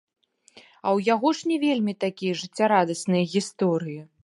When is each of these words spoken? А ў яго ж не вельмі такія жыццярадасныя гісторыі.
А 0.61 0.61
ў 0.61 0.99
яго 1.13 1.33
ж 1.41 1.51
не 1.51 1.57
вельмі 1.65 1.93
такія 2.05 2.33
жыццярадасныя 2.41 3.31
гісторыі. 3.37 4.01